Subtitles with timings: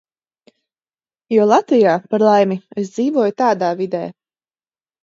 [1.35, 4.07] Jo Latvijā, par laimi, es dzīvoju tāda vidē.